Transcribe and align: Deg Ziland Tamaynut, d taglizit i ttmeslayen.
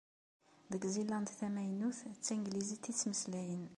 Deg 0.71 0.83
Ziland 0.93 1.27
Tamaynut, 1.39 1.99
d 2.15 2.17
taglizit 2.25 2.89
i 2.91 2.93
ttmeslayen. 2.93 3.63